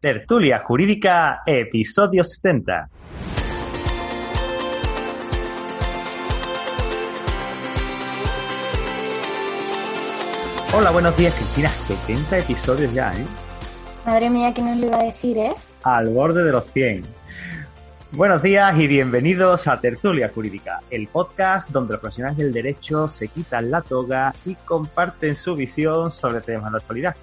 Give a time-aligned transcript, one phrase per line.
[0.00, 2.88] Tertulia Jurídica, episodio 70.
[10.72, 11.68] Hola, buenos días, Cristina.
[11.68, 13.26] 70 episodios ya, ¿eh?
[14.06, 15.52] Madre mía, ¿qué nos lo iba a decir, eh?
[15.82, 17.02] Al borde de los 100.
[18.12, 23.26] Buenos días y bienvenidos a Tertulia Jurídica, el podcast donde los profesionales del derecho se
[23.26, 27.16] quitan la toga y comparten su visión sobre temas de actualidad.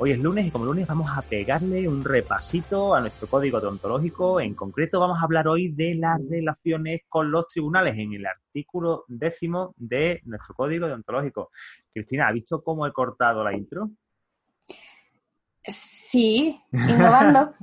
[0.00, 4.40] Hoy es lunes y como lunes vamos a pegarle un repasito a nuestro código deontológico.
[4.40, 9.04] En concreto vamos a hablar hoy de las relaciones con los tribunales en el artículo
[9.08, 11.50] décimo de nuestro código deontológico.
[11.92, 13.90] Cristina, ¿ha visto cómo he cortado la intro?
[15.64, 15.97] Sí,
[16.72, 17.54] innovando.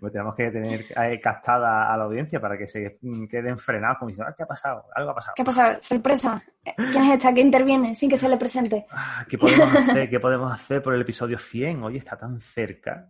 [0.00, 2.98] pues tenemos que tener eh, captada a la audiencia para que se
[3.30, 4.84] queden frenados como diciendo, ah, ¿qué ha pasado?
[4.94, 5.34] Algo ha pasado.
[5.36, 5.76] ¿Qué ha pasado?
[5.80, 6.42] Sorpresa.
[6.76, 8.86] ¿Quién es esta que interviene sin que se le presente?
[8.90, 10.10] Ah, ¿Qué podemos hacer?
[10.10, 11.82] ¿Qué podemos hacer por el episodio 100?
[11.82, 13.08] Hoy está tan cerca.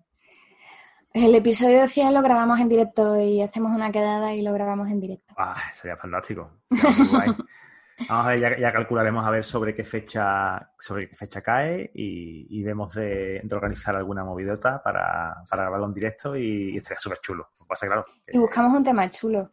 [1.12, 5.01] El episodio 100 lo grabamos en directo y hacemos una quedada y lo grabamos en
[5.01, 5.35] directo.
[5.37, 6.51] Ah, sería fantástico.
[6.71, 7.37] Sería
[8.09, 12.62] Vamos a ver, ya, calcularemos a ver sobre qué fecha, sobre qué fecha cae y,
[12.62, 17.51] vemos de, organizar alguna movidota para, para grabarlo en directo y, estaría súper chulo.
[17.66, 19.52] Pasa, claro, Y buscamos un tema chulo.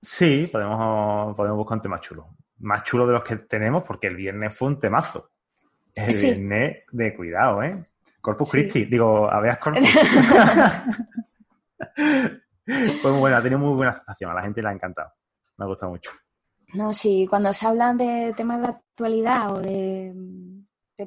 [0.00, 2.28] Sí, podemos, podemos buscar un tema chulo.
[2.60, 5.32] Más chulo de los que tenemos porque el viernes fue un temazo.
[5.94, 7.74] El viernes de cuidado, ¿eh?
[8.20, 9.86] Corpus Christi, digo, habeas corpus.
[13.02, 15.10] fue muy buena, ha tenido muy buena aceptación, a la gente le ha encantado.
[15.56, 16.10] Me ha gustado mucho.
[16.74, 20.14] No, sí, cuando se hablan de temas de actualidad o de,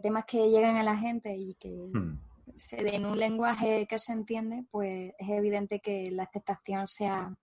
[0.01, 2.19] temas que llegan a la gente y que hmm.
[2.55, 7.33] se den un lenguaje que se entiende, pues es evidente que la aceptación sea,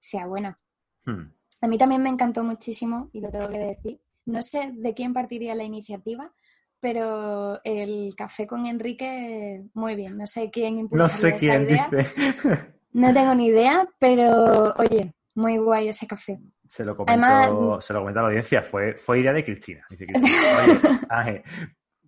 [0.00, 0.56] sea buena.
[1.04, 1.30] Hmm.
[1.60, 4.00] A mí también me encantó muchísimo, y lo tengo que decir.
[4.24, 6.32] No sé de quién partiría la iniciativa,
[6.80, 10.16] pero el café con Enrique, muy bien.
[10.16, 12.74] No sé quién impulsó no sé quién Dice.
[12.92, 16.40] No tengo ni idea, pero oye, muy guay ese café.
[16.68, 19.86] Se lo comentó, se lo comentó a la audiencia, fue, fue idea de Cristina.
[19.88, 21.00] Dice Cristina,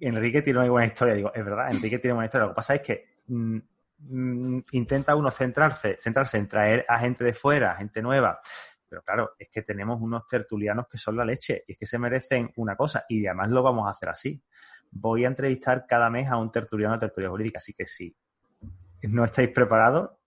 [0.01, 1.15] Enrique tiene una buena historia.
[1.15, 2.47] Digo, es verdad, Enrique tiene una buena historia.
[2.47, 3.59] Lo que pasa es que mm,
[3.99, 8.41] mm, intenta uno centrarse, centrarse en traer a gente de fuera, gente nueva.
[8.89, 11.99] Pero claro, es que tenemos unos tertulianos que son la leche y es que se
[11.99, 14.43] merecen una cosa y además lo vamos a hacer así.
[14.91, 18.17] Voy a entrevistar cada mes a un tertuliano de tertulia jurídica, así que si
[19.03, 20.18] no estáis preparados,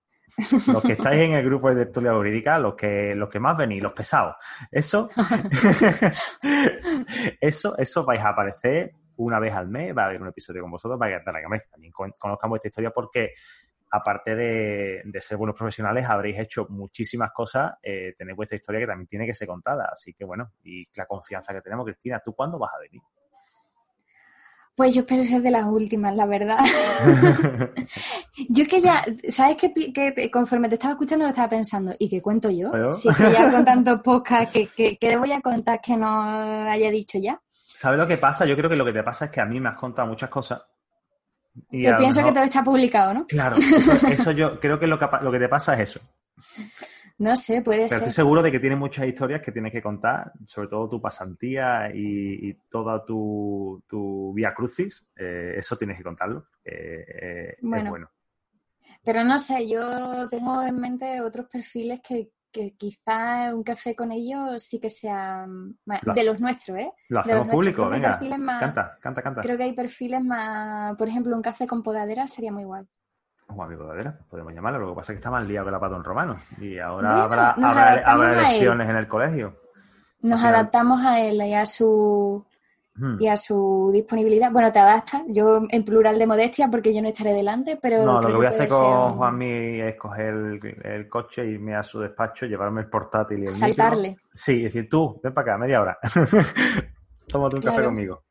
[0.67, 3.81] los que estáis en el grupo de tertulia jurídica, los que, los que más venís,
[3.81, 4.35] los pesados,
[4.71, 5.09] eso,
[7.41, 10.71] eso, eso vais a aparecer una vez al mes, va a haber un episodio con
[10.71, 13.33] vosotros para que, también conozcamos esta historia porque
[13.91, 19.07] aparte de, ser buenos profesionales, habréis hecho muchísimas cosas, eh, tenéis vuestra historia que también
[19.07, 19.89] tiene que ser contada.
[19.91, 23.01] Así que bueno, y la confianza que tenemos, Cristina, ¿tú cuándo vas a venir?
[24.75, 26.57] Pues yo espero ser de las últimas, la verdad.
[28.49, 29.73] yo que ya, ¿sabes qué?
[29.93, 32.71] Que conforme te estaba escuchando lo estaba pensando, ¿y qué cuento yo?
[32.93, 36.07] Si es que ya con tantos podcasts, ¿qué, qué, voy a contar que no
[36.69, 37.39] haya dicho ya?
[37.51, 38.45] ¿Sabes lo que pasa?
[38.45, 40.29] Yo creo que lo que te pasa es que a mí me has contado muchas
[40.29, 40.61] cosas.
[41.69, 43.27] Y yo pienso que todo está publicado, ¿no?
[43.27, 43.57] Claro,
[44.09, 45.99] eso, yo creo que lo, que lo que te pasa es eso.
[47.21, 47.89] No sé, puede ser.
[47.89, 50.99] Pero estoy seguro de que tienes muchas historias que tienes que contar, sobre todo tu
[50.99, 55.05] pasantía y, toda tu, tu vía crucis.
[55.15, 56.47] Eh, eso tienes que contarlo.
[56.65, 58.11] Eh, bueno, es bueno.
[59.03, 64.11] Pero no sé, yo tengo en mente otros perfiles que, que quizá un café con
[64.11, 66.91] ellos sí que sea de los nuestros, ¿eh?
[67.09, 68.19] Lo hacemos público, venga.
[68.59, 69.41] canta, canta, canta.
[69.41, 72.87] Creo que hay perfiles más, por ejemplo, un café con podadera sería muy guay.
[73.53, 74.79] Un amigo de Adela, podemos llamarlo.
[74.79, 76.37] Lo que pasa es que está más liado que la patón romano.
[76.59, 79.55] Y ahora habrá, habrá, elecciones en el colegio.
[80.21, 82.45] Nos adaptamos a él y a su
[82.95, 83.17] hmm.
[83.19, 84.51] y a su disponibilidad.
[84.51, 85.23] Bueno, te adaptas.
[85.27, 88.05] Yo en plural de modestia porque yo no estaré delante, pero.
[88.05, 91.99] No, lo que voy a hacer con Juanmi es coger el, coche, irme a su
[91.99, 94.17] despacho, llevarme el portátil y el Saltarle.
[94.33, 95.97] Sí, decir, tú, ven para acá, media hora.
[97.27, 98.23] Tómate un café conmigo.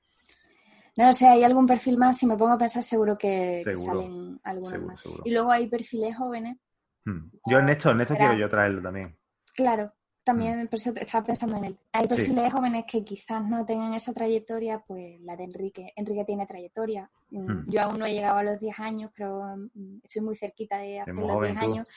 [1.01, 4.83] No sé, hay algún perfil más, si me pongo a pensar seguro que, salen algunos
[4.83, 5.03] más.
[5.25, 6.59] Y luego hay perfiles jóvenes.
[7.07, 7.31] Hmm.
[7.47, 9.17] Yo en esto, en esto quiero yo traerlo también.
[9.55, 10.97] Claro, también hmm.
[10.97, 11.79] estaba pensando en él.
[11.93, 15.91] Hay perfiles jóvenes que quizás no tengan esa trayectoria, pues la de Enrique.
[15.97, 17.11] Enrique tiene trayectoria.
[17.31, 17.71] Mm, hmm.
[17.71, 21.01] Yo aún no he llegado a los 10 años, pero mm, estoy muy cerquita de
[21.01, 21.89] hacer los 10 años.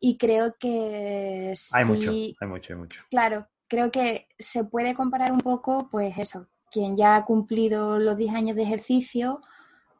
[0.00, 3.02] Y creo que Hay mucho, hay mucho, hay mucho.
[3.08, 8.16] Claro, creo que se puede comparar un poco, pues eso, quien ya ha cumplido los
[8.16, 9.40] 10 años de ejercicio,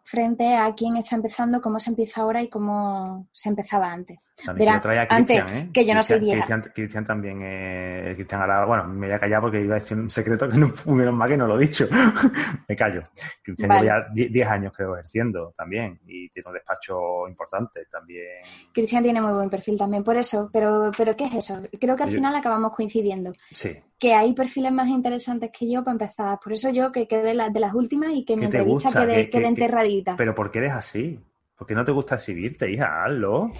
[0.08, 4.18] frente a quién está empezando, cómo se empieza ahora y cómo se empezaba antes.
[4.54, 5.70] Verá, trae a Cristian, ¿eh?
[5.70, 6.62] que yo no soy vieja.
[6.74, 10.08] Cristian, también, eh, Cristian ahora, bueno, me voy a callar porque iba a decir un
[10.08, 11.86] secreto que no, menos mal que no lo he dicho.
[12.68, 13.02] me callo.
[13.42, 18.44] Cristian lleva ya 10 años creo ejerciendo también y tiene un despacho importante también.
[18.72, 21.60] Cristian tiene muy buen perfil también, por eso, pero, pero ¿qué es eso?
[21.78, 23.34] Creo que al final acabamos coincidiendo.
[23.50, 23.76] Sí.
[23.98, 26.38] Que hay perfiles más interesantes que yo para empezar.
[26.42, 30.16] Por eso yo que quede de las últimas y que mi entrevista quede, quede enterradita.
[30.16, 31.18] pero ¿por qué eres así?
[31.56, 33.04] ¿Por qué no te gusta exhibirte, hija?
[33.04, 33.50] Hazlo.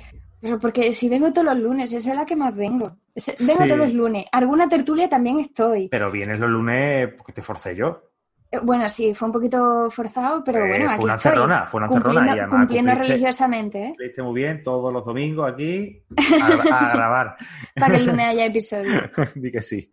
[0.41, 2.97] Pero porque si vengo todos los lunes, esa es la que más vengo.
[3.41, 4.27] Vengo todos los lunes.
[4.31, 5.89] Alguna tertulia también estoy.
[5.89, 8.08] Pero vienes los lunes porque te forcé yo.
[8.51, 11.81] Eh, bueno, sí, fue un poquito forzado, pero eh, bueno, fue aquí una cerrona, fue
[11.83, 13.83] una cerrona y además cumpliendo religiosamente.
[13.85, 13.89] ¿eh?
[13.89, 16.03] Cumpliste muy bien todos los domingos aquí
[16.73, 17.37] a, grabar.
[17.75, 19.03] Para que el lunes haya episodio.
[19.35, 19.91] Di que sí.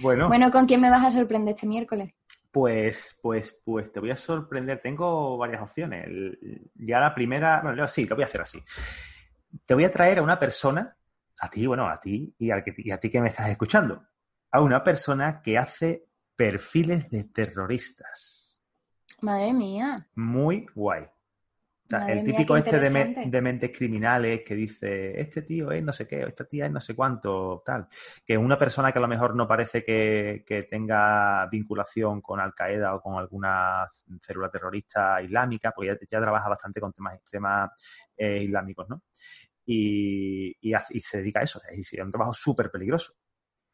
[0.00, 0.28] Bueno.
[0.28, 2.12] Bueno, ¿con quién me vas a sorprender este miércoles?
[2.52, 4.80] Pues, pues, pues te voy a sorprender.
[4.80, 6.06] Tengo varias opciones.
[6.74, 8.62] Ya la primera, bueno, sí, lo voy a hacer así.
[9.66, 10.96] Te voy a traer a una persona,
[11.40, 14.04] a ti, bueno, a ti y, y a ti que me estás escuchando,
[14.52, 18.62] a una persona que hace perfiles de terroristas.
[19.20, 20.08] Madre mía.
[20.14, 21.06] Muy guay
[22.08, 26.44] el típico este de, mentes criminales que dice, este tío es no sé qué, esta
[26.44, 27.86] tía es no sé cuánto, tal.
[28.24, 32.94] Que una persona que a lo mejor no parece que, tenga vinculación con Al Qaeda
[32.94, 33.86] o con alguna
[34.20, 37.70] célula terrorista islámica, porque ya, trabaja bastante con temas, temas
[38.16, 39.02] eh, islámicos, ¿no?
[39.64, 40.56] Y,
[41.00, 43.14] se dedica a eso, es un trabajo súper peligroso.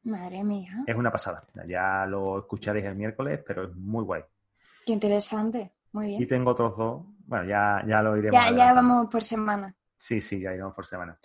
[0.04, 0.84] Madre mía.
[0.86, 1.44] Es una pasada.
[1.66, 4.22] Ya lo escucharéis el miércoles, pero es muy guay.
[4.86, 5.72] Qué interesante.
[5.92, 6.22] Muy bien.
[6.22, 7.02] Y tengo otros dos.
[7.26, 8.40] Bueno, ya, ya lo iremos.
[8.40, 9.74] Ya, ya vamos por semana.
[9.96, 11.18] Sí, sí, ya iremos por semana.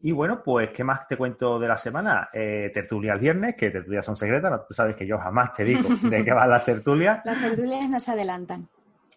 [0.00, 2.28] Y bueno, pues, ¿qué más te cuento de la semana?
[2.32, 5.88] Eh, tertulia el viernes, que tertulias son secretas, tú sabes que yo jamás te digo
[6.02, 7.20] de qué van las tertulias.
[7.24, 8.68] Las tertulias no se adelantan.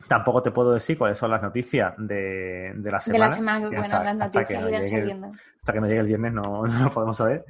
[0.08, 3.26] Tampoco te puedo decir cuáles son las noticias de, de la semana.
[3.26, 5.32] De la semana, bueno, las noticias irán saliendo.
[5.60, 7.46] Hasta que me llegue el viernes no, no lo podemos saber.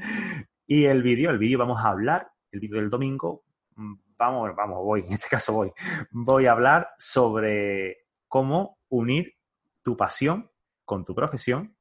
[0.71, 3.43] Y el vídeo, el vídeo vamos a hablar, el vídeo del domingo,
[3.75, 5.71] mm, vamos, vamos, voy, en este caso voy,
[6.11, 9.33] voy a hablar sobre cómo unir
[9.81, 10.51] tu pasión
[10.85, 11.75] con tu profesión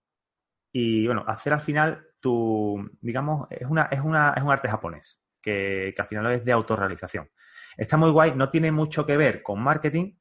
[0.73, 5.21] y, bueno, hacer al final tu, digamos, es, una, es, una, es un arte japonés
[5.39, 7.29] que, que al final es de autorrealización.
[7.77, 10.15] Está muy guay, no tiene mucho que ver con marketing,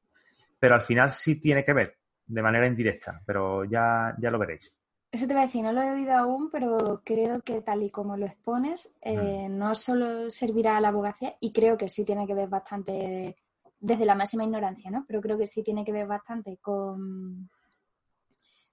[0.59, 4.73] pero al final sí tiene que ver de manera indirecta, pero ya, ya lo veréis.
[5.09, 7.89] Eso te voy a decir, no lo he oído aún, pero creo que tal y
[7.89, 12.27] como lo expones, eh, no solo servirá a la abogacía, y creo que sí tiene
[12.27, 13.37] que ver bastante,
[13.79, 15.05] desde la máxima ignorancia, ¿no?
[15.07, 17.49] Pero creo que sí tiene que ver bastante con,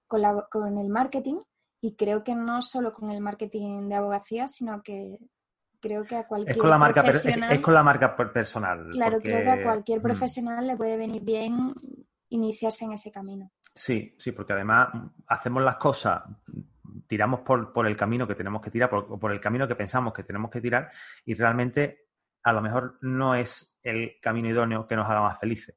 [0.07, 1.37] con, la, con el marketing,
[1.79, 5.17] y creo que no solo con el marketing de abogacía, sino que
[5.79, 9.19] creo que a cualquier es con la marca profesional, es, con la marca personal claro
[9.19, 10.01] creo que a cualquier mm.
[10.01, 11.71] profesional le puede venir bien
[12.29, 14.87] iniciarse en ese camino Sí, sí, porque además
[15.27, 16.23] hacemos las cosas,
[17.07, 20.13] tiramos por, por el camino que tenemos que tirar, por, por el camino que pensamos
[20.13, 20.89] que tenemos que tirar
[21.25, 22.07] y realmente
[22.43, 25.75] a lo mejor no es el camino idóneo que nos haga más felices.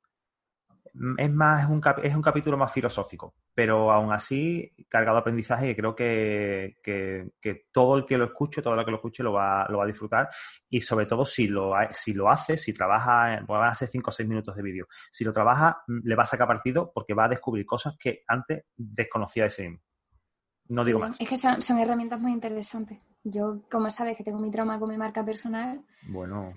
[1.17, 5.67] Es más, es un, es un capítulo más filosófico, pero aún así cargado de aprendizaje
[5.67, 9.33] que creo que, que, todo el que lo escuche, todo el que lo escuche lo
[9.33, 10.29] va, lo va a disfrutar
[10.71, 14.13] y sobre todo si lo, si lo hace, si trabaja, va a hacer 5 o
[14.13, 17.31] 6 minutos de vídeo, si lo trabaja le va a sacar partido porque va a
[17.31, 19.88] descubrir cosas que antes desconocía de sí mismo.
[20.69, 21.17] No digo más.
[21.19, 22.99] Es que son, son herramientas muy interesantes.
[23.25, 25.81] Yo, como sabes, que tengo mi trauma con mi marca personal.
[26.09, 26.53] Bueno,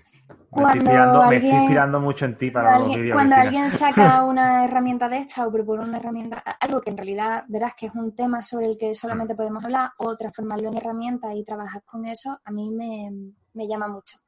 [0.54, 3.14] me estoy, inspirando, me estoy, inspirando, mucho en ti para los vídeos.
[3.14, 7.44] Cuando alguien saca una herramienta de esta o propone una herramienta, algo que en realidad
[7.48, 11.34] verás que es un tema sobre el que solamente podemos hablar, o transformarlo en herramienta
[11.34, 13.10] y trabajar con eso, a mí me,
[13.54, 14.18] me llama mucho.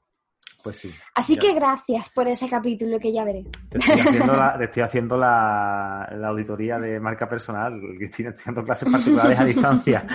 [0.64, 0.94] Pues sí.
[1.14, 3.44] Así que gracias por ese capítulo que ya veré.
[3.68, 7.78] Te estoy haciendo la, estoy haciendo la, la auditoría de marca personal.
[7.98, 10.06] Cristina, estoy haciendo clases particulares a distancia.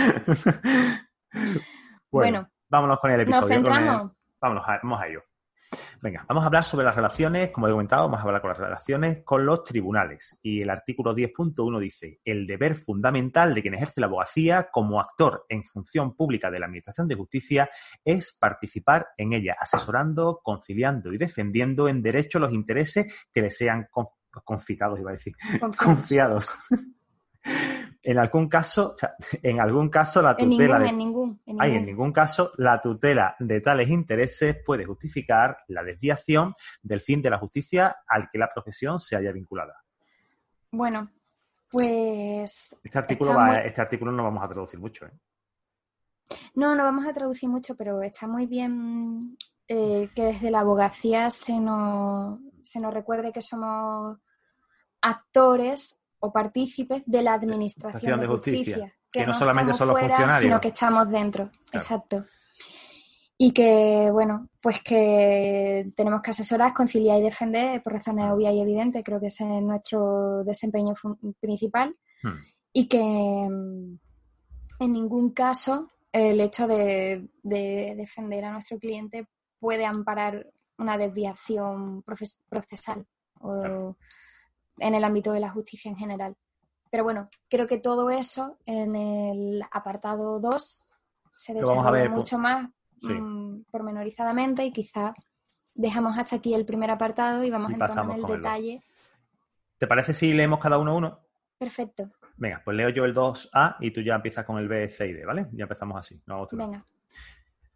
[2.11, 3.61] bueno, vámonos con el episodio.
[3.61, 4.11] Nos.
[4.41, 5.21] Vámonos, vamos a ello.
[6.01, 8.57] Venga, vamos a hablar sobre las relaciones, como he comentado, vamos a hablar con las
[8.57, 10.37] relaciones con los tribunales.
[10.41, 15.45] Y el artículo 10.1 dice, el deber fundamental de quien ejerce la abogacía como actor
[15.49, 17.69] en función pública de la Administración de Justicia
[18.05, 23.89] es participar en ella, asesorando, conciliando y defendiendo en derecho los intereses que le sean
[24.45, 25.33] confitados, iba a decir,
[25.77, 26.55] confiados.
[28.01, 28.95] En algún caso,
[29.43, 33.59] en algún caso la tutela en ningún, en ningún, en ningún caso la tutela de
[33.59, 38.99] tales intereses puede justificar la desviación del fin de la justicia al que la profesión
[38.99, 39.75] se haya vinculada.
[40.71, 41.11] Bueno,
[41.69, 45.11] pues este artículo este artículo no vamos a traducir mucho, ¿eh?
[46.55, 49.35] No, no vamos a traducir mucho, pero está muy bien
[49.67, 54.17] eh, que desde la abogacía se nos, se nos recuerde que somos
[55.01, 60.61] actores o partícipes de la administración de, justicia, que, no, solamente son los funcionarios, sino
[60.61, 61.49] que estamos dentro.
[61.71, 62.25] Exacto.
[63.37, 68.59] Y que, bueno, pues que tenemos que asesorar, conciliar y defender por razones obvias y
[68.59, 70.93] evidentes, creo que ese es nuestro desempeño
[71.39, 71.95] principal.
[72.21, 72.35] Hmm.
[72.73, 73.97] Y que mm,
[74.79, 79.27] en ningún caso el hecho de, defender a nuestro cliente
[79.59, 80.47] puede amparar
[80.77, 83.05] una desviación procesal
[83.41, 83.95] o
[84.79, 86.35] en el ámbito de la justicia en general.
[86.91, 90.85] Pero bueno, creo que todo eso en el apartado 2
[91.33, 92.69] se desarrolla mucho más
[93.01, 95.13] mm, pormenorizadamente y quizá
[95.75, 98.81] dejamos hasta aquí el primer apartado y vamos a entrar en el detalle.
[99.77, 101.19] ¿Te parece si leemos cada uno uno?
[101.57, 102.09] Perfecto.
[102.37, 105.13] Venga, pues leo yo el 2A y tú ya empiezas con el B, C y
[105.13, 105.47] D, ¿vale?
[105.53, 106.21] Ya empezamos así.
[106.51, 106.83] Venga.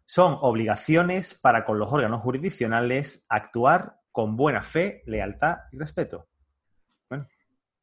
[0.06, 6.28] Son obligaciones para con los órganos jurisdiccionales actuar con buena fe, lealtad y respeto.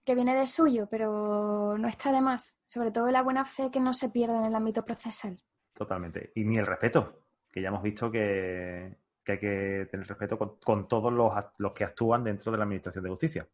[0.06, 2.56] Que viene de suyo, pero no está de más.
[2.66, 5.40] Sobre todo la buena fe que no se pierde en el ámbito procesal.
[5.74, 6.32] Totalmente.
[6.36, 11.14] Y ni el respeto, que ya hemos visto que, hay que tener respeto con, todos
[11.14, 13.48] los, los que actúan dentro de la Administración de Justicia.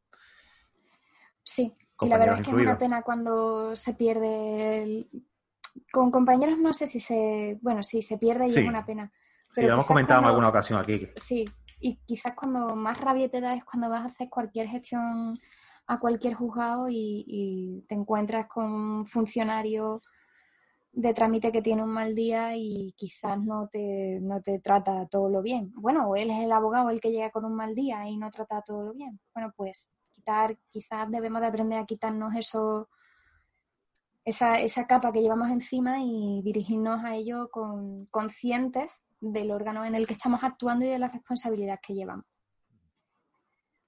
[1.44, 5.08] Sí, y la verdad es que es una pena cuando se pierde.
[5.92, 7.58] Con compañeros no sé si se.
[7.62, 9.12] Bueno, sí, se pierde y es una pena.
[9.54, 11.10] Pero sí, lo hemos comentado en alguna ocasión aquí.
[11.16, 11.46] Sí,
[11.80, 15.39] y quizás cuando más rabia te da es cuando vas a hacer cualquier gestión
[15.88, 20.01] a cualquier juzgado y, te encuentras con un funcionario
[20.91, 25.29] de trámite que tiene un mal día y quizás no te, no te trata todo
[25.29, 25.72] lo bien.
[25.75, 28.32] Bueno, o él es el abogado el que llega con un mal día y no
[28.32, 29.20] trata todo lo bien.
[29.34, 29.89] Bueno, pues
[30.72, 32.89] quizás debemos de aprender a quitarnos eso,
[34.25, 39.96] esa, esa capa que llevamos encima y dirigirnos a ello con, conscientes del órgano en
[39.96, 42.25] el que estamos actuando y de la responsabilidad que llevamos.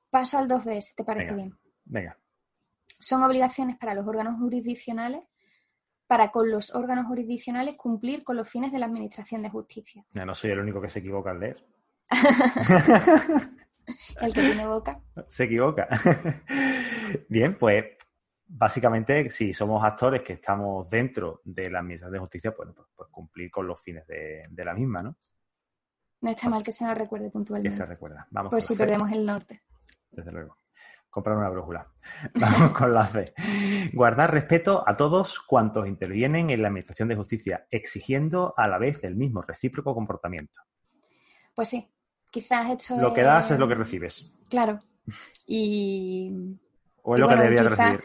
[0.09, 1.58] Paso al 2B, si te parece bien.
[1.89, 2.17] Venga.
[2.99, 5.23] Son obligaciones para los órganos jurisdiccionales
[6.09, 10.03] para con los órganos jurisdiccionales cumplir con los fines de la Administración de Justicia.
[10.09, 11.63] Ya no soy el único que se equivoca al leer.
[14.21, 15.01] El que tiene boca.
[15.27, 15.87] Se equivoca.
[17.29, 17.85] Bien, pues
[18.47, 23.09] básicamente, si somos actores que estamos dentro de la Administración de Justicia, pues, pues, pues
[23.09, 25.15] cumplir con los fines de, la misma, ¿no?
[26.21, 27.69] No está mal que se nos recuerde puntualmente.
[27.69, 28.27] Que se recuerda.
[28.31, 29.61] Vamos Por si perdemos el norte.
[30.11, 30.57] Desde luego.
[31.19, 31.85] Comprar una brújula.
[32.35, 33.33] Vamos con la fe.
[33.91, 39.03] Guardar respeto a todos cuantos intervienen en la Administración de Justicia, exigiendo a la vez
[39.03, 40.61] el mismo recíproco comportamiento.
[41.53, 41.91] Pues sí,
[42.31, 42.95] quizás hecho...
[42.95, 44.33] Lo que das es lo que recibes.
[44.49, 44.79] Claro.
[45.45, 46.31] Y...
[47.01, 48.03] O es lo que debías recibir.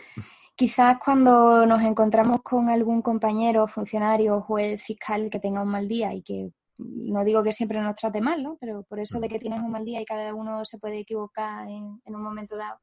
[0.57, 6.13] Quizás cuando nos encontramos con algún compañero, funcionario, juez, fiscal que tenga un mal día
[6.15, 8.57] y que no digo que siempre nos trate mal, ¿no?
[8.59, 11.69] Pero por eso de que tienes un mal día y cada uno se puede equivocar
[11.69, 12.81] en, en un momento dado.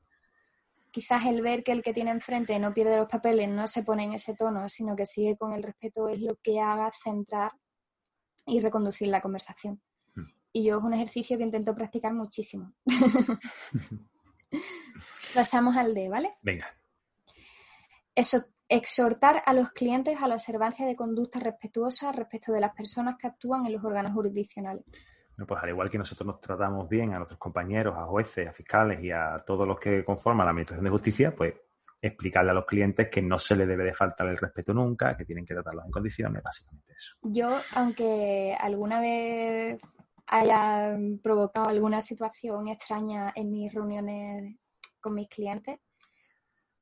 [0.91, 4.03] Quizás el ver que el que tiene enfrente no pierde los papeles, no se pone
[4.03, 7.53] en ese tono, sino que sigue con el respeto, es lo que haga centrar
[8.45, 9.81] y reconducir la conversación
[10.53, 12.73] y yo es un ejercicio que intento practicar muchísimo.
[15.33, 16.35] Pasamos al D, ¿vale?
[16.41, 16.67] Venga.
[18.13, 23.15] Eso, exhortar a los clientes a la observancia de conductas respetuosas respecto de las personas
[23.17, 24.83] que actúan en los órganos jurisdiccionales.
[25.45, 29.03] Pues al igual que nosotros nos tratamos bien a nuestros compañeros, a jueces, a fiscales
[29.03, 31.53] y a todos los que conforman la Administración de Justicia, pues
[32.01, 35.25] explicarle a los clientes que no se les debe de faltar el respeto nunca, que
[35.25, 37.15] tienen que tratarlos en condiciones, básicamente eso.
[37.21, 39.79] Yo, aunque alguna vez
[40.31, 44.55] haya provocado alguna situación extraña en mis reuniones
[45.01, 45.79] con mis clientes.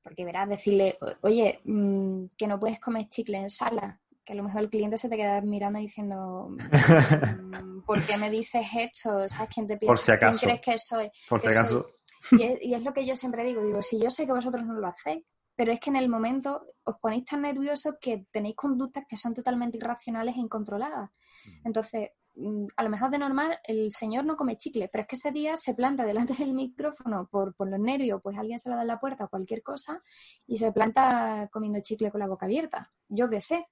[0.03, 3.99] Porque verás, decirle, oye, mm, que no puedes comer chicle en sala,
[4.29, 8.29] que a lo mejor el cliente se te queda mirando diciendo, mm, ¿por qué me
[8.29, 9.27] dices esto?
[9.27, 9.87] ¿Sabes quién te piensa?
[9.87, 10.37] Por si acaso.
[10.37, 11.11] ¿Quién crees que soy?
[11.27, 11.87] Por si acaso.
[12.33, 14.63] Y es, y es lo que yo siempre digo, digo, si yo sé que vosotros
[14.63, 18.55] no lo hacéis, pero es que en el momento os ponéis tan nerviosos que tenéis
[18.55, 21.09] conductas que son totalmente irracionales e incontroladas.
[21.09, 21.67] Mm.
[21.67, 22.09] Entonces,
[22.39, 25.31] Mm, a lo mejor de normal el señor no come chicle, pero es que ese
[25.31, 28.83] día se planta delante del micrófono por, por los nervios, pues alguien se lo da
[28.83, 30.01] en la puerta o cualquier cosa
[30.47, 32.91] y se planta comiendo chicle con la boca abierta.
[33.09, 33.67] Yo qué sé.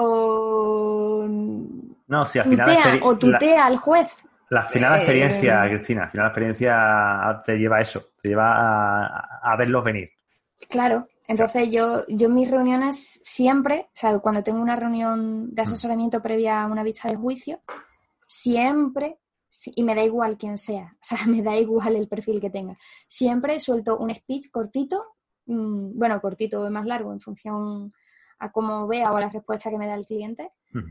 [0.00, 4.08] O, no, si al final o tutea al juez.
[4.50, 9.40] La final eh, experiencia, Cristina, la final experiencia te lleva a eso, te lleva a,
[9.42, 10.10] a verlos venir.
[10.68, 15.62] Claro, entonces yo, yo en mis reuniones siempre, o sea, cuando tengo una reunión de
[15.62, 15.64] mm.
[15.64, 17.60] asesoramiento previa a una vista de juicio,
[18.26, 19.18] siempre,
[19.74, 22.78] y me da igual quién sea, o sea, me da igual el perfil que tenga,
[23.08, 25.04] siempre suelto un speech cortito,
[25.46, 27.92] mm, bueno, cortito o más largo en función
[28.38, 30.90] a cómo vea o a la respuesta que me da el cliente, mm.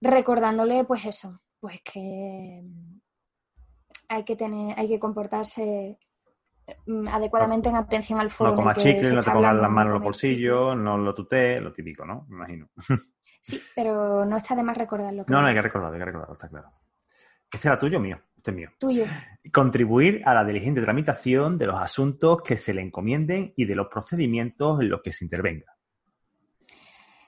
[0.00, 2.62] recordándole pues eso, pues que
[4.08, 5.98] hay que tener, hay que comportarse
[6.86, 8.50] mm, adecuadamente en atención al foro.
[8.50, 11.72] No comas chicle, no te pongas las manos en los bolsillos, no lo tutees, lo
[11.72, 12.26] típico, ¿no?
[12.28, 12.68] Me imagino.
[13.42, 15.24] Sí, pero no está de más recordarlo.
[15.28, 16.72] No, no hay que recordarlo, hay que recordarlo, está claro.
[17.52, 18.20] ¿Este era tuyo o mío?
[18.36, 18.70] Este es mío.
[18.76, 19.04] Tuyo.
[19.52, 23.86] Contribuir a la diligente tramitación de los asuntos que se le encomienden y de los
[23.86, 25.75] procedimientos en los que se intervenga.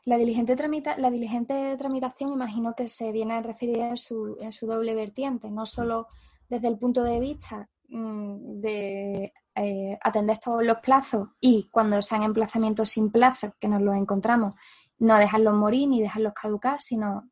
[0.04, 4.52] La diligente, tramita, la diligente tramitación imagino que se viene a referir en su, en
[4.52, 6.06] su doble vertiente, no solo
[6.48, 12.22] desde el punto de vista mm, de eh, atender todos los plazos y cuando sean
[12.22, 14.54] emplazamientos sin plazos, que nos los encontramos,
[14.98, 17.30] no dejarlos morir ni dejarlos caducar, sino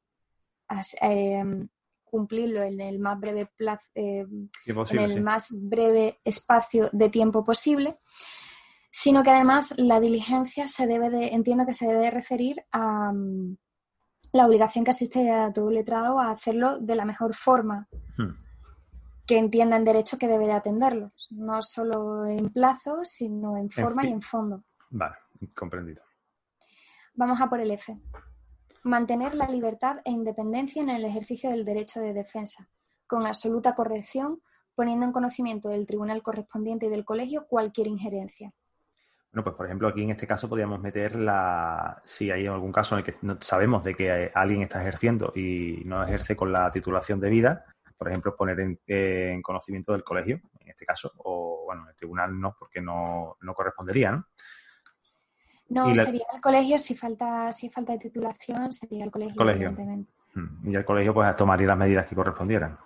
[1.01, 1.45] eh,
[2.05, 4.27] cumplirlo en el más breve plazo, eh,
[4.67, 7.99] en el más breve espacio de tiempo posible,
[8.99, 13.59] sino que además la diligencia se debe de, entiendo que se debe referir a mm,
[14.33, 17.88] la obligación que asiste a todo letrado a hacerlo de la mejor forma.
[18.17, 18.33] Hmm.
[19.26, 24.07] que entienda en derecho que debe de atenderlos, no solo en plazo, sino en forma
[24.07, 24.62] y en fondo.
[24.88, 25.17] Vale,
[25.55, 26.03] comprendido.
[27.15, 28.00] Vamos a por el F.
[28.85, 32.69] Mantener la libertad e independencia en el ejercicio del derecho de defensa,
[33.07, 34.41] con absoluta corrección,
[34.75, 38.55] poniendo en conocimiento del tribunal correspondiente y del colegio cualquier injerencia.
[39.37, 42.00] Bueno, pues por ejemplo, aquí en este caso podríamos meter la.
[42.07, 46.02] Si hay algún caso en el que sabemos de que alguien está ejerciendo y no
[46.02, 47.66] ejerce con la titulación debida,
[47.99, 52.57] por ejemplo, poner en, conocimiento del colegio, en este caso, o bueno, el tribunal no,
[52.59, 54.25] porque no, no correspondería, ¿no?
[55.69, 60.14] No, sería el colegio, si falta, si falta de titulación, sería el colegio, evidentemente.
[60.33, 60.66] Hmm.
[60.66, 62.78] Y el colegio pues tomaría las medidas que correspondieran.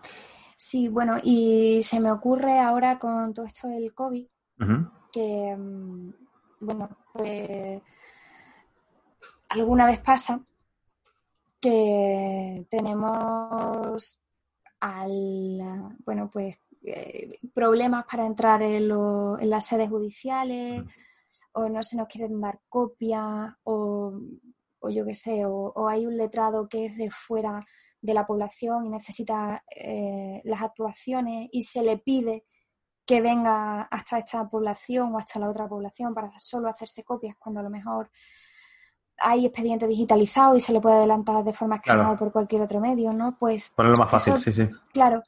[0.57, 4.27] Sí, bueno, y se me ocurre ahora con todo esto del COVID,
[5.13, 6.20] que, mm,
[6.61, 7.83] bueno, pues
[9.49, 10.41] alguna vez pasa
[11.61, 14.21] que tenemos
[14.81, 20.83] al, bueno, pues eh, problemas para entrar en, en las sedes judiciales
[21.53, 24.19] o no se nos quieren dar copia o,
[24.91, 27.67] yo qué sé, o, hay un letrado que es de fuera
[28.01, 32.45] de la población y necesita eh, las actuaciones y se le pide
[33.11, 37.59] que venga hasta esta población o hasta la otra población para solo hacerse copias cuando
[37.59, 38.09] a lo mejor
[39.19, 43.13] hay expediente digitalizado y se le puede adelantar de forma escaneada por cualquier otro medio,
[43.13, 43.37] ¿no?
[43.37, 44.69] Pues ponerlo más fácil, sí, sí.
[44.93, 45.25] Claro,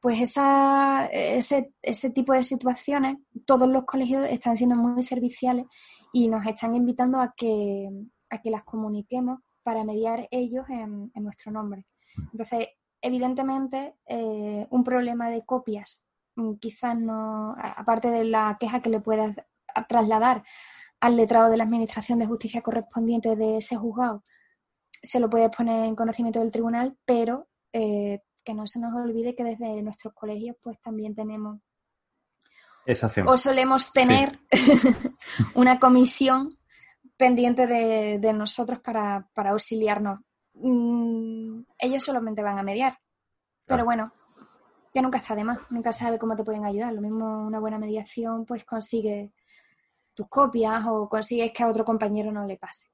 [0.00, 5.66] pues esa, ese, ese tipo de situaciones, todos los colegios están siendo muy serviciales
[6.14, 7.86] y nos están invitando a que,
[8.30, 11.84] a que las comuniquemos para mediar ellos en, nuestro nombre.
[12.32, 12.68] Entonces,
[13.02, 16.06] evidentemente, eh, un problema de copias,
[16.60, 19.34] quizás no, aparte de la queja que le puedas
[19.88, 20.42] trasladar
[21.00, 24.24] al letrado de la Administración de Justicia correspondiente de ese juzgado,
[25.02, 29.34] se lo puede poner en conocimiento del tribunal, pero eh, que no se nos olvide
[29.34, 31.60] que desde nuestros colegios pues también tenemos
[33.26, 34.38] o solemos tener
[35.54, 36.48] una comisión
[37.16, 40.20] pendiente de, nosotros para, auxiliarnos.
[40.54, 42.98] Mm, ellos solamente van a mediar,
[43.66, 44.12] pero bueno,
[44.92, 46.92] que nunca está de más, nunca sabe cómo te pueden ayudar.
[46.92, 49.32] Lo mismo una buena mediación pues consigue
[50.14, 52.88] tus copias o consigues que a otro compañero no le pase.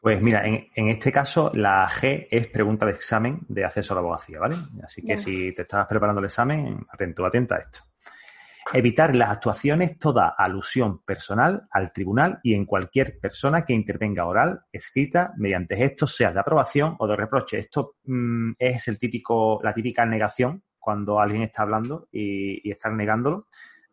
[0.00, 4.00] Pues mira, en, este caso la G es pregunta de examen de acceso a la
[4.00, 4.56] abogacía, ¿vale?
[4.84, 7.80] Así que si te estás preparando el examen, atento, atenta a esto.
[8.72, 14.62] Evitar las actuaciones toda alusión personal al tribunal y en cualquier persona que intervenga oral,
[14.72, 17.58] escrita, mediante gestos, sea de aprobación o de reproche.
[17.58, 22.90] Esto mm, es el típico, la típica negación cuando alguien está hablando y, y está
[22.90, 23.46] negándolo.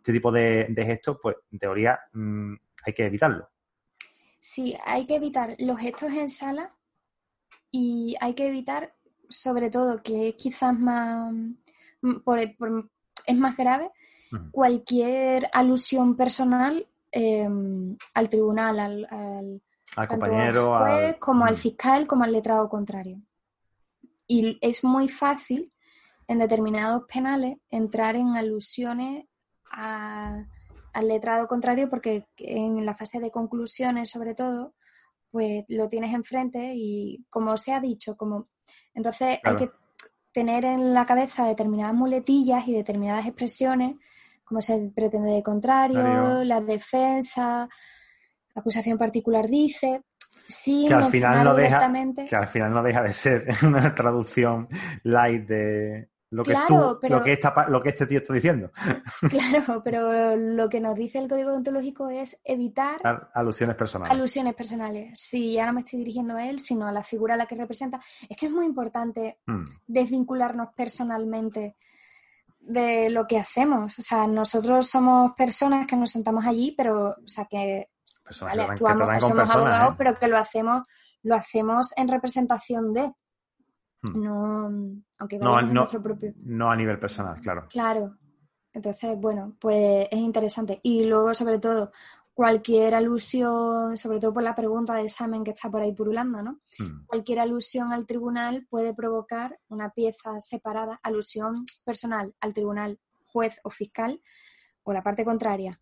[0.03, 2.55] Este tipo de, gestos, pues en teoría mm,
[2.85, 3.49] hay que evitarlo.
[4.37, 6.75] Sí, hay que evitar los gestos en sala
[7.71, 8.93] y hay que evitar,
[9.29, 11.31] sobre todo, que es quizás más,
[12.01, 12.17] mm,
[13.25, 13.91] es más grave,
[14.51, 19.61] cualquier alusión personal em, al tribunal, al,
[20.07, 23.21] compañero, juez, como al fiscal, como al letrado contrario.
[24.27, 25.71] Y es muy fácil
[26.27, 29.25] en determinados penales entrar en alusiones
[29.71, 30.45] a
[30.93, 34.75] al letrado contrario porque en la fase de conclusiones sobre todo,
[35.31, 38.43] pues lo tienes enfrente y como se ha dicho, como
[38.93, 39.71] entonces hay que
[40.31, 43.95] tener en la cabeza determinadas muletillas y determinadas expresiones,
[44.43, 47.67] como se pretende de contrario, la defensa,
[48.55, 50.01] acusación particular dice,
[50.47, 51.91] sí que al final no deja
[52.27, 54.67] que al final no deja de ser una traducción
[55.03, 58.71] light de, lo que, lo, que lo que este tío está diciendo.
[59.29, 62.99] Claro, pero lo que nos dice el código deontológico es evitar
[63.33, 64.11] alusiones personales.
[64.11, 65.11] Alusiones personales.
[65.19, 67.55] Si ya no me estoy dirigiendo a él, sino a la figura a la que
[67.55, 68.01] representa.
[68.27, 69.63] Es que es muy importante hmm.
[69.85, 71.75] desvincularnos personalmente
[72.65, 73.97] de lo que hacemos.
[73.99, 77.89] O sea, nosotros somos personas que nos sentamos allí, pero, o sea, que
[78.25, 79.95] actuamos, somos abogados, ¿eh?
[79.97, 80.87] pero que lo hacemos,
[81.23, 83.13] lo hacemos en representación de.
[84.01, 84.23] Hmm.
[84.23, 84.65] No,
[85.17, 86.33] aunque no, nuestro propio.
[86.37, 87.67] No a nivel personal, claro.
[87.69, 88.17] Claro.
[88.73, 90.79] Entonces, bueno, pues es interesante.
[90.83, 91.91] Y luego, sobre todo,
[92.33, 96.61] cualquier alusión, sobre todo por la pregunta de examen que está por ahí purulando, ¿no?
[96.79, 97.05] Hmm.
[97.05, 103.69] Cualquier alusión al tribunal puede provocar una pieza separada, alusión personal al tribunal, juez o
[103.69, 104.21] fiscal,
[104.83, 105.79] o la parte contraria,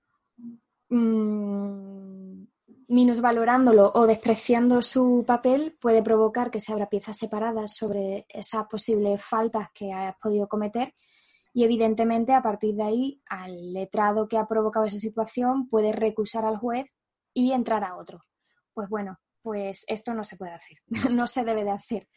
[0.90, 2.44] mmm,
[2.88, 9.24] minusvalorándolo o despreciando su papel, puede provocar que se abra piezas separadas sobre esas posibles
[9.24, 10.94] faltas que hayas podido cometer
[11.54, 16.46] y evidentemente a partir de ahí al letrado que ha provocado esa situación puede recusar
[16.46, 16.94] al juez
[17.34, 18.22] y entrar a otro.
[18.74, 20.78] Pues bueno, pues esto no se puede hacer,
[21.12, 22.08] no se debe de hacer.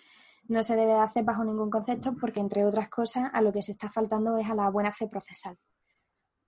[0.47, 3.63] No se debe de hacer bajo ningún concepto porque, entre otras cosas, a lo que
[3.63, 5.57] se está faltando es a la buena fe procesal.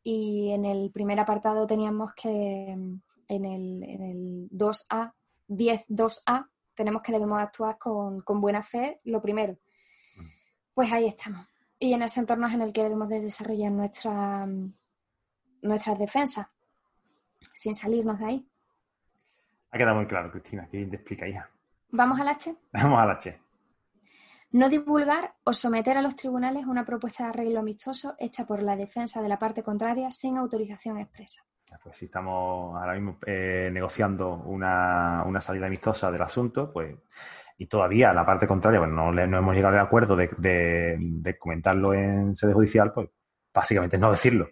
[0.03, 5.15] Y en el primer apartado teníamos que, en el, en el 2A,
[5.49, 9.55] 10.2A, tenemos que debemos actuar con, con buena fe, lo primero.
[9.55, 10.27] Mm.
[10.75, 11.47] Pues ahí estamos
[11.79, 14.47] y en ese entorno es en el que debemos de desarrollar nuestra,
[15.63, 16.47] nuestras defensas,
[17.55, 18.49] sin salirnos de ahí.
[19.71, 21.51] Ha quedado muy claro, Cristina, que bien te explica.
[21.91, 22.57] ¿Vamos al H?
[22.73, 23.41] Vamos al H.
[24.53, 28.77] No divulgar o someter a los tribunales una propuesta de arreglo amistoso hecha por la
[28.77, 31.43] defensa de la parte contraria sin autorización expresa.
[31.83, 36.97] Pues si estamos ahora mismo eh, negociando una, una salida amistosa del asunto, pues
[37.59, 42.37] y todavía la parte contraria, bueno, no, no hemos llegado al acuerdo de, comentarlo en
[42.37, 43.09] sede judicial, pues
[43.53, 44.49] básicamente no decirlo.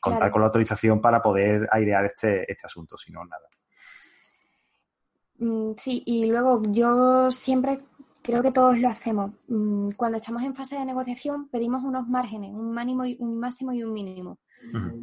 [0.00, 3.48] Contar con la autorización para poder airear este, este asunto, si no, nada.
[5.38, 7.78] Mm, sí, y luego yo siempre
[8.22, 9.32] creo que todos lo hacemos.
[9.48, 13.72] Mm, cuando estamos en fase de negociación pedimos unos márgenes, un, mínimo y, un máximo
[13.72, 14.38] y un mínimo.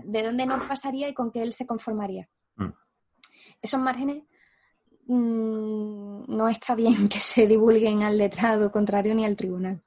[0.05, 2.27] De dónde nos pasaría y con qué él se conformaría.
[2.55, 2.69] Mm.
[3.61, 4.23] Esos márgenes
[5.07, 9.81] Mm, no está bien que se divulguen al letrado contrario ni al tribunal.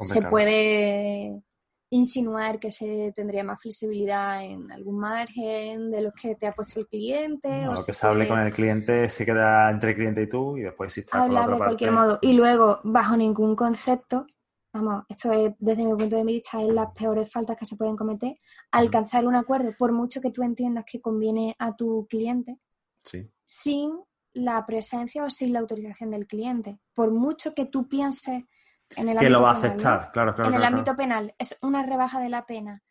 [0.00, 1.42] se puede
[1.90, 6.80] insinuar que se tendría más flexibilidad en algún margen de los que te ha puesto
[6.80, 7.66] el cliente.
[7.68, 10.56] o lo que se hable con el cliente se queda entre el cliente y tú
[10.56, 12.18] y después si está Hablar de cualquier modo.
[12.20, 14.26] Y luego, bajo ningún concepto,
[14.72, 17.96] vamos, esto es desde mi punto de vista es las peores faltas que se pueden
[17.96, 18.36] cometer,
[18.70, 22.58] alcanzar un acuerdo, por mucho que tú entiendas que conviene a tu cliente,
[23.44, 23.98] sin
[24.38, 26.78] la presencia o sin la autorización del cliente.
[26.94, 28.44] Por mucho que tú pienses
[28.96, 32.20] en el que lo va a aceptar, claro, En el ámbito penal es una rebaja
[32.20, 32.82] de la pena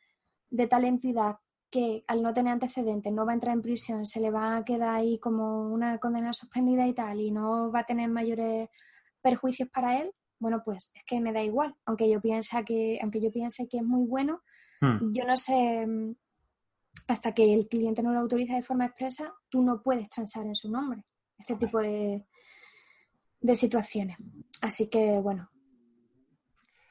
[0.49, 1.37] de tal entidad
[1.69, 4.63] que al no tener antecedentes no va a entrar en prisión, se le va a
[4.63, 8.69] quedar ahí como una condena suspendida y tal, y no va a tener mayores
[9.21, 11.75] perjuicios para él, bueno, pues es que me da igual.
[11.85, 14.41] Aunque yo piense que, aunque yo piense que es muy bueno,
[14.81, 15.11] hmm.
[15.11, 15.85] yo no sé,
[17.07, 20.55] hasta que el cliente no lo autoriza de forma expresa, tú no puedes transar en
[20.55, 21.03] su nombre
[21.37, 22.25] este tipo de,
[23.41, 24.17] de situaciones.
[24.61, 25.49] Así que, bueno.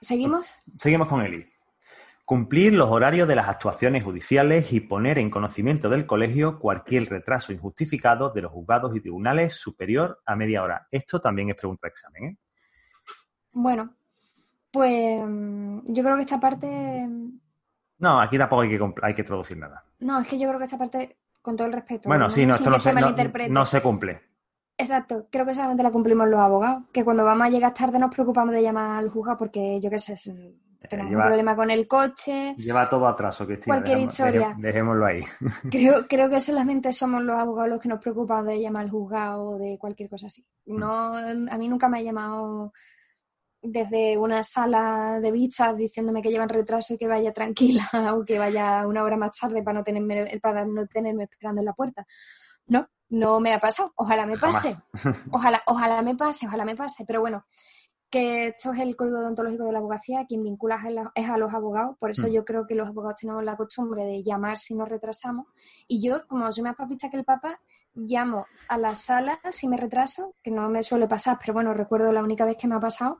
[0.01, 0.55] ¿Seguimos?
[0.79, 1.47] Seguimos con Eli.
[2.25, 7.53] Cumplir los horarios de las actuaciones judiciales y poner en conocimiento del colegio cualquier retraso
[7.53, 10.89] injustificado de los juzgados y tribunales superior a media hora.
[10.91, 12.37] Esto también es pregunta de examen, ¿eh?
[13.53, 13.95] Bueno,
[14.73, 17.09] pues mm, yo creo que esta parte.
[17.99, 19.85] No, aquí tampoco hay que, hay que traducir nada.
[20.01, 22.09] No, es que yo creo que esta parte, con todo el respeto.
[22.09, 22.93] Bueno, sí, no, esto no se,
[23.49, 24.36] no se cumple.
[24.79, 28.15] Exacto, creo que solamente la cumplimos los abogados, que cuando vamos a llegar tarde nos
[28.15, 30.17] preocupamos de llamar al juzgado porque yo qué sé,
[30.89, 32.55] tenemos un problema con el coche.
[32.57, 33.77] Lleva todo atraso, Cristina.
[33.77, 34.55] Cualquier historia.
[34.59, 35.23] Dejémoslo ahí.
[35.71, 39.45] Creo, creo que solamente somos los abogados los que nos preocupan de llamar al juzgado
[39.45, 40.45] o de cualquier cosa así.
[40.67, 40.79] Mm.
[40.79, 42.73] No, a mí nunca me ha llamado
[43.63, 48.39] desde una sala de vistas diciéndome que llevan retraso y que vaya tranquila o que
[48.39, 52.07] vaya una hora más tarde para no tenerme, para no tenerme esperando en la puerta.
[52.69, 53.93] No, no me ha pasado.
[53.97, 54.77] Ojalá me pase.
[55.31, 57.05] Ojalá, ojalá me pase, ojalá me pase.
[57.07, 57.45] Pero bueno,
[58.11, 60.81] que esto es el código odontológico de la abogacía, quien vincula
[61.15, 62.31] es a los abogados, por eso mm.
[62.31, 65.47] yo creo que los abogados tenemos la costumbre de llamar si nos retrasamos.
[65.89, 67.61] Y yo, como soy más papista que el papá,
[67.95, 72.13] llamo a la sala si me retraso, que no me suele pasar, pero bueno, recuerdo
[72.13, 73.19] la única vez que me ha pasado,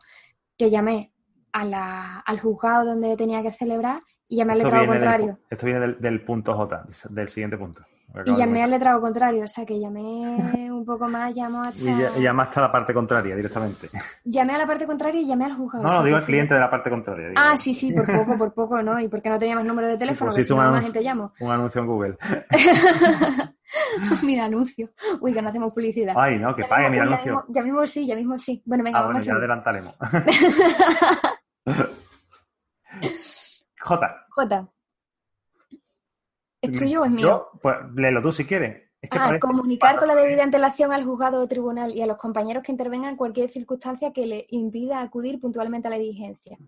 [0.57, 1.13] que llamé
[1.53, 5.39] a la, al juzgado donde tenía que celebrar y llamé al letrado contrario.
[5.49, 7.83] esto viene del punto J, del siguiente punto.
[8.25, 10.01] Y llamé al letrado contrario, o sea que llamé
[10.71, 11.91] un poco más, llamó hasta...
[12.17, 13.91] Y llamaste a la parte contraria directamente.
[14.25, 15.85] Llamé a la parte contraria y llamé al juzgado.
[15.85, 17.33] No, no, digo al cliente de la parte contraria.
[17.37, 18.99] Ah, sí, sí, por poco, por poco, ¿no?
[19.01, 21.33] Y porque no tenía más número de teléfono, si no, más gente llamo.
[21.41, 22.17] Un anuncio en Google.
[24.23, 24.91] mira, anuncio.
[25.21, 26.15] Uy, que no hacemos publicidad.
[26.17, 27.45] Ay, no, que pague mi anuncio.
[27.49, 28.63] Ya mismo, sí, ya mismo sí.
[28.65, 29.95] Bueno, venga, ah, vamos bueno, ya adelantaremos.
[33.81, 34.27] J.
[34.31, 34.69] J.
[36.61, 37.27] ¿Es tuyo o es mío?
[37.27, 38.83] Yo, pues léelo tú si quieres.
[39.11, 42.73] ah, comunicar con la debida antelación al juzgado o tribunal y a los compañeros que
[42.73, 46.59] intervengan en cualquier circunstancia que le impida acudir puntualmente a la diligencia.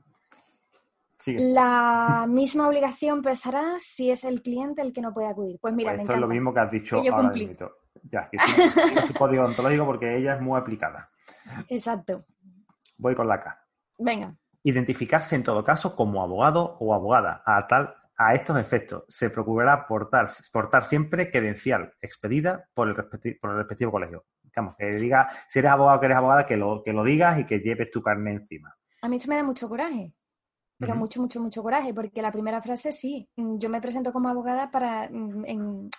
[1.27, 5.59] La misma obligación pesará si es el cliente el que no puede acudir.
[5.61, 7.71] Pues mira, pues esto es lo mismo que has dicho ahora mismo.
[8.05, 11.11] Ya, que es código ontológico porque ella es muy aplicada.
[11.69, 12.25] Exacto.
[12.97, 13.67] Voy con la K.
[13.99, 14.35] Venga.
[14.63, 17.43] Identificarse en todo caso como abogado o abogada.
[17.45, 22.95] A tal a estos efectos, se procurará portar, portar siempre credencial expedida por el,
[23.41, 24.25] por el respectivo colegio.
[24.43, 27.39] Digamos, que diga, si eres abogado o que eres abogada, que lo, que lo digas
[27.39, 28.75] y que lleves tu carne encima.
[29.03, 30.13] A mí esto me da mucho coraje
[30.79, 34.71] pero mucho, mucho, mucho coraje, porque la primera frase sí, yo me presento como abogada
[34.71, 35.91] para mm,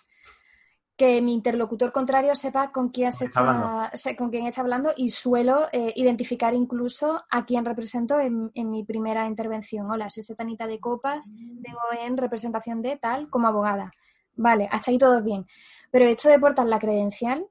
[1.00, 5.68] que mi interlocutor contrario sepa con quién, se está, con quién está hablando y suelo
[5.72, 9.90] eh, identificar incluso a quién represento en, mi primera intervención.
[9.90, 13.94] Hola, soy Setanita de Copas, vengo en representación de tal como abogada.
[14.36, 15.48] Vale, hasta ahí todo bien.
[15.90, 17.46] Pero esto de portar la credencial,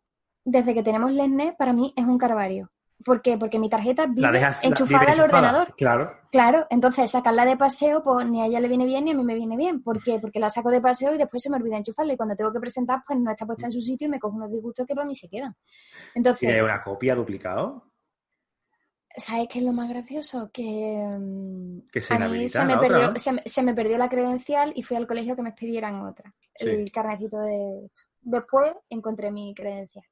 [0.45, 2.71] desde que tenemos LESNE, para mí es un carvario.
[3.05, 3.39] ¿Por qué?
[3.39, 5.75] Porque mi tarjeta vive enchufada al ordenador.
[5.77, 6.13] Claro.
[6.31, 9.25] Claro, entonces sacarla de paseo, pues ni a ella le viene bien ni a mí
[9.25, 9.83] me viene bien.
[9.83, 10.19] ¿Por qué?
[10.21, 12.61] Porque la saco de paseo y después se me olvida enchufarla y cuando tengo que
[12.61, 15.07] presentar, pues no está puesta en su sitio y me cojo unos disgustos que para
[15.07, 15.55] mí se quedan.
[16.15, 17.85] Entonces, ¿Tiene una copia duplicado?
[19.11, 20.51] ¿Sabes qué es lo más gracioso?
[20.53, 20.63] Que,
[21.19, 25.07] mm, se a mí se me, perdió, se, me, perdió la credencial y fui al
[25.07, 27.91] colegio que me expidieran otra, el carnecito de...
[28.21, 30.05] Después encontré mi credencial.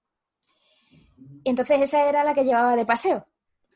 [1.44, 3.26] Y entonces esa era la que llevaba de paseo.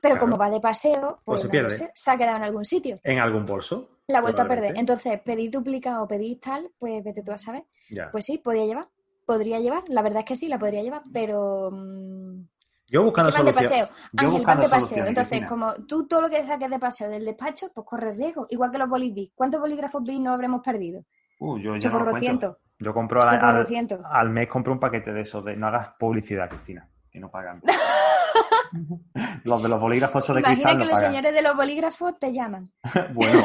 [0.00, 3.00] Pero como va de paseo, pues, pues se, ha quedado en algún sitio.
[3.02, 3.98] En algún bolso.
[4.06, 4.76] La ha vuelto a perder.
[4.76, 7.64] Entonces, pedí duplicado o pedí tal, pues vete tú a saber.
[8.10, 8.88] Pues sí, podía llevar.
[9.26, 9.84] Podría llevar.
[9.88, 11.70] La verdad es que sí, la podría llevar, pero...
[11.70, 12.46] Mm,
[12.88, 13.62] yo buscando solución.
[13.62, 13.88] de paseo.
[14.16, 15.06] Ángel, van de paseo.
[15.06, 18.46] Entonces, como tú todo lo que saques de paseo del despacho, pues corres riesgo.
[18.50, 19.32] Igual que los bolígrafos.
[19.36, 21.04] ¿Cuántos bolígrafos vi no habremos perdido?
[21.38, 23.66] Uh, yo ya no Yo compro al,
[24.04, 27.60] al, mes compro un paquete de esos de no hagas publicidad, Cristina que no pagan.
[29.44, 32.70] los de los bolígrafos son de Imagina que los señores de los bolígrafos te llaman.
[33.14, 33.44] bueno.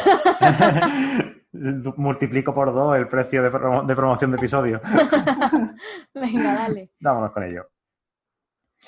[1.98, 4.82] Multiplico por dos el precio de, promoción de episodio.
[6.14, 6.92] Venga, dale.
[7.00, 7.70] Vámonos con ello.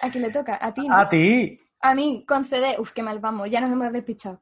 [0.02, 0.60] ¿A quién le toca?
[0.62, 0.86] ¿A ti?
[0.92, 1.60] A ti.
[1.80, 2.80] A mí, conceder.
[2.80, 4.42] Uf, qué mal vamos, ya nos hemos despichado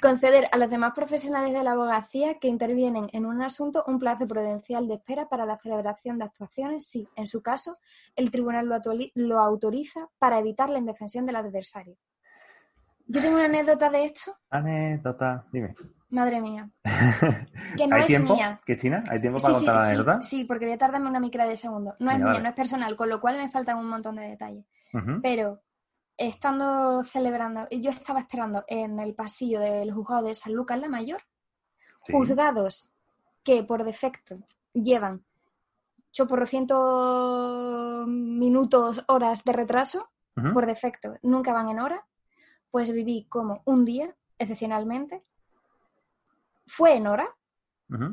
[0.00, 4.26] conceder a los demás profesionales de la abogacía que intervienen en un asunto un plazo
[4.26, 7.78] prudencial de espera para la celebración de actuaciones si, en su caso,
[8.16, 8.68] el tribunal
[9.14, 11.96] lo, autoriza para evitar la indefensión del adversario.
[13.06, 14.36] Yo tengo una anécdota de esto.
[14.50, 15.74] Anécdota, dime.
[16.10, 16.70] Madre mía.
[17.76, 18.60] Que no ¿Hay es tiempo, mía.
[18.64, 19.04] Cristina?
[19.08, 20.22] ¿Hay tiempo para contar la anécdota?
[20.22, 21.96] Sí, porque voy a tardarme una micra de segundo.
[21.98, 24.64] No es mía, no es personal, con lo cual me faltan un montón de detalles.
[25.22, 25.60] Pero
[26.16, 31.22] estando celebrando, yo estaba esperando en el pasillo del juzgado de San Lucas la Mayor,
[32.10, 32.90] juzgados
[33.42, 34.38] que por defecto
[34.72, 35.24] llevan
[36.28, 40.10] por ciento minutos, horas de retraso,
[40.52, 42.06] por defecto, nunca van en hora,
[42.70, 45.24] pues viví como un día, excepcionalmente,
[46.66, 47.28] fue en hora,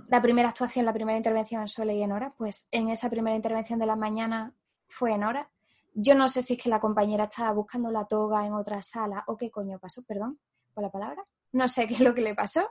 [0.10, 3.80] la primera actuación, la primera intervención suele ir en hora, pues en esa primera intervención
[3.80, 4.54] de la mañana
[4.88, 5.50] fue en hora,
[5.94, 9.24] yo no sé si es que la compañera estaba buscando la toga en otra sala
[9.28, 10.40] o qué coño pasó, perdón
[10.74, 11.24] por la palabra.
[11.52, 12.70] No sé qué es lo que le pasó,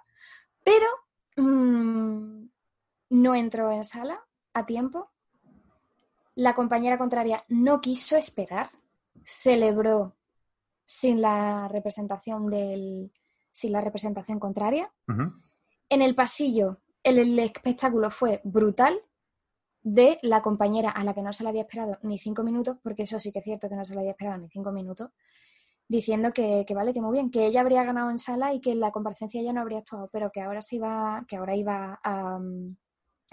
[0.64, 0.86] pero
[1.36, 2.44] mm,
[3.10, 4.20] no entró en sala
[4.54, 5.10] a tiempo.
[6.34, 8.70] La compañera contraria no quiso esperar,
[9.24, 10.16] celebró
[10.86, 13.12] sin la representación del,
[13.52, 14.90] sin la representación contraria.
[15.88, 19.00] En el pasillo el espectáculo fue brutal
[19.82, 23.04] de la compañera a la que no se le había esperado ni cinco minutos, porque
[23.04, 25.10] eso sí que es cierto que no se le había esperado ni cinco minutos,
[25.88, 28.80] diciendo que, vale, que muy bien, que ella habría ganado en sala y que en
[28.80, 32.38] la comparecencia ya no habría actuado, pero que ahora sí iba, que ahora iba a,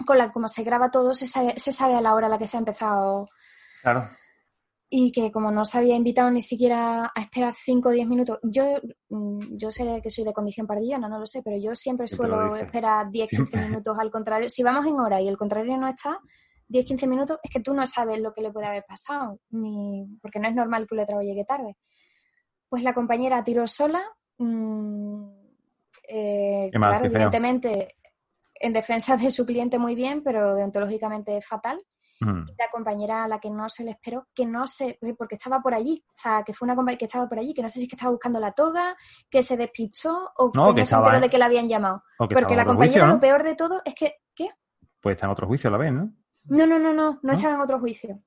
[0.04, 2.38] con la como se graba todo, se sabe, se sabe a la hora a la
[2.38, 3.28] que se ha empezado.
[3.82, 4.08] Claro.
[4.90, 8.38] Y que como no se había invitado ni siquiera a esperar cinco o diez minutos,
[8.42, 8.64] yo,
[9.10, 12.56] mm, yo sé que soy de condición pardillana, no lo sé, pero yo siempre suelo
[12.56, 14.48] esperar 10, 15 minutos al contrario.
[14.48, 16.18] Si vamos en hora y el contrario no está,
[16.68, 20.06] 10, 15 minutos, es que tú no sabes lo que le puede haber pasado, ni
[20.22, 21.76] porque no es normal que un letrado llegue tarde.
[22.68, 24.02] Pues la compañera tiró sola,
[24.38, 25.24] mm,
[26.08, 27.96] eh, claro, evidentemente
[28.60, 31.80] en defensa de su cliente muy bien, pero deontológicamente fatal.
[32.20, 35.72] La compañera a la que no se le esperó, que no se, porque estaba por
[35.72, 37.84] allí, o sea, que fue una compañera que estaba por allí, que no sé si
[37.84, 38.96] es que estaba buscando la toga,
[39.30, 42.02] que se despistó o que, no se enteró de que la habían llamado.
[42.16, 44.50] Porque la compañera, lo peor de todo es que, ¿qué?
[45.00, 46.12] Pues está en otro juicio a la vez, ¿no?
[46.46, 48.20] No, no, no, no, no, estaba en otro juicio.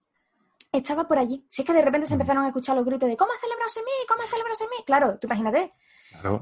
[0.71, 1.45] Estaba por allí.
[1.49, 3.91] Si es que de repente se empezaron a escuchar los gritos de ¿cómo celebrarse mí?
[4.07, 4.83] ¿Cómo celebrarse mí?
[4.85, 5.69] Claro, tú imagínate.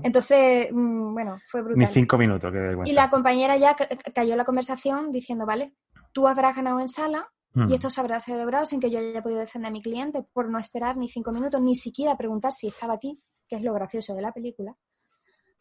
[0.04, 1.80] Entonces, mm, bueno, fue brutal.
[1.80, 2.52] Ni cinco minutos.
[2.52, 3.76] Que y la compañera ya
[4.14, 5.74] cayó la conversación diciendo, vale,
[6.12, 7.74] tú habrás ganado en sala y mm.
[7.74, 10.60] esto se habrá celebrado sin que yo haya podido defender a mi cliente por no
[10.60, 14.22] esperar ni cinco minutos, ni siquiera preguntar si estaba aquí, que es lo gracioso de
[14.22, 14.76] la película.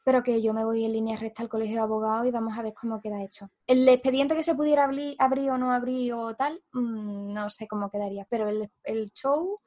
[0.05, 2.63] Pero que yo me voy en línea recta al colegio de abogados y vamos a
[2.63, 3.51] ver cómo queda hecho.
[3.67, 7.91] El expediente que se pudiera abrir, o no abrir o tal, mm, no sé cómo
[7.91, 8.27] quedaría.
[8.31, 9.61] Pero el, show.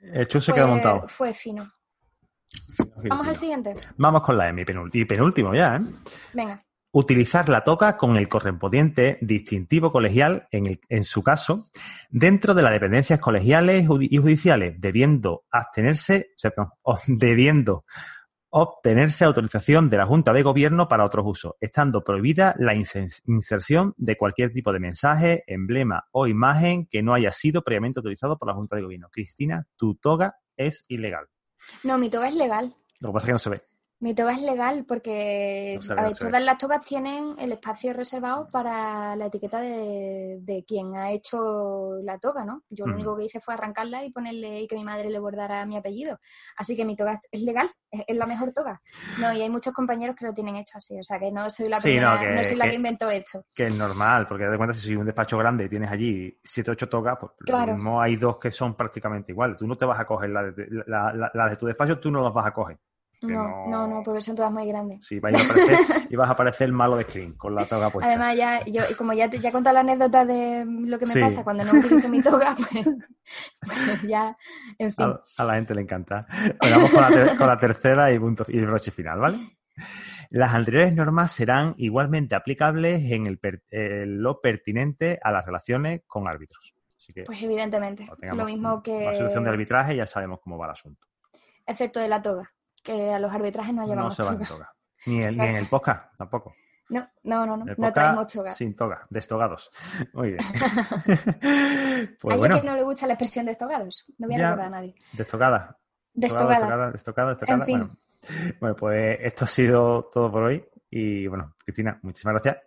[0.00, 1.08] El show se quedó montado.
[1.08, 1.72] Fue fino.
[3.08, 3.74] Vamos al siguiente.
[3.96, 5.80] Vamos con la mi y penúltimo ya, ¿eh?
[6.32, 11.64] Venga utilizar la toca con el correspondiente distintivo colegial, en, en, su caso,
[12.10, 16.32] dentro de las dependencias colegiales y judiciales, debiendo abstenerse,
[16.82, 17.84] o debiendo
[18.54, 24.18] obtenerse autorización de la Junta de Gobierno para otros usos, estando prohibida la inserción de
[24.18, 28.54] cualquier tipo de mensaje, emblema o imagen que no haya sido previamente autorizado por la
[28.54, 29.08] Junta de Gobierno.
[29.10, 31.28] Cristina, tu toga es ilegal.
[31.84, 32.74] No, mi toga es legal.
[33.00, 33.71] Lo que pasa es que no se ve.
[34.02, 39.60] Mi toga es legal porque todas las togas tienen el espacio reservado para la etiqueta
[39.60, 42.64] de, quien ha hecho la toga, ¿no?
[42.68, 45.64] Yo lo único que hice fue arrancarla y ponerle y que mi madre le bordara
[45.66, 46.18] mi apellido.
[46.56, 48.82] Así que mi toga es legal, es, la mejor toga.
[49.20, 51.68] No, y hay muchos compañeros que lo tienen hecho así, o sea que no soy
[51.68, 53.44] la primera, no, soy la que, inventó esto.
[53.54, 56.72] Que es normal, porque de cuenta si soy un despacho grande y tienes allí siete
[56.72, 57.78] o ocho togas, pues claro.
[57.78, 59.58] no hay dos que son prácticamente iguales.
[59.58, 62.32] Tú no te vas a coger la de, la de tu despacho, tú no las
[62.32, 62.76] vas a coger.
[63.22, 65.06] No, no, no, porque son todas muy grandes.
[65.06, 65.78] Sí, vas a aparecer,
[66.10, 68.10] y vas a aparecer el malo de Screen con la toga puesta.
[68.10, 71.44] Además, ya, yo, como ya, ya he contado la anécdota de lo que me pasa
[71.44, 72.84] cuando no utilizo mi toga, pues,
[73.60, 74.36] pues, ya,
[74.78, 75.14] en fin.
[75.36, 76.26] A, la gente le encanta.
[76.60, 79.38] vamos con la, con la tercera y, punto, y el broche final, ¿vale?
[80.30, 83.38] Las anteriores normas serán igualmente aplicables en el
[84.20, 86.74] lo pertinente a las relaciones con árbitros.
[86.96, 88.08] Así que, pues evidentemente.
[88.32, 89.04] Lo mismo que.
[89.04, 91.06] La solución de arbitraje ya sabemos cómo va el asunto.
[91.66, 92.50] Efecto de la toga
[92.82, 94.72] que a los arbitrajes no llevamos no se van toga.
[95.06, 96.54] Ni, el, ni en el podcast tampoco.
[96.88, 98.52] No, no, no, no, no traemos toga.
[98.52, 99.70] Sin toga, destogados.
[100.12, 100.44] Muy bien.
[102.20, 104.06] pues a alguien no le gusta la expresión destogados.
[104.18, 104.94] No voy a recordar a nadie.
[105.12, 105.78] Destocada.
[106.12, 106.90] Destocada.
[106.90, 107.96] Destocada, destocada, Bueno.
[108.60, 110.64] bueno, pues esto ha sido todo por hoy.
[110.90, 112.62] Y bueno, Cristina, muchísimas gracias.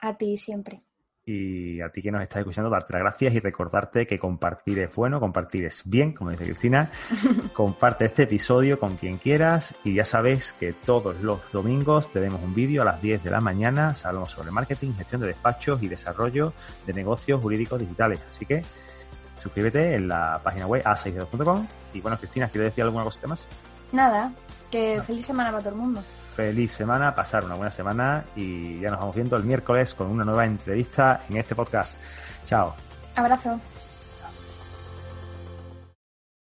[0.00, 0.87] A ti siempre
[1.28, 4.94] y a ti que nos estás escuchando, darte las gracias y recordarte que compartir es
[4.94, 6.90] bueno, compartir es bien, como dice Cristina.
[7.52, 12.54] Comparte este episodio con quien quieras y ya sabes que todos los domingos tenemos un
[12.54, 13.94] vídeo a las 10 de la mañana.
[14.02, 16.54] Hablamos sobre marketing, gestión de despachos y desarrollo
[16.86, 18.20] de negocios jurídicos digitales.
[18.30, 18.62] Así que
[19.36, 21.66] suscríbete en la página web a62.com.
[21.92, 23.46] Y bueno, Cristina, ¿quieres decir alguna cosita más?
[23.92, 24.32] Nada,
[24.70, 26.02] que feliz semana para todo el mundo
[26.38, 30.24] feliz semana, pasar una buena semana y ya nos vamos viendo el miércoles con una
[30.24, 31.96] nueva entrevista en este podcast.
[32.46, 32.76] Chao.
[33.16, 33.58] Abrazo.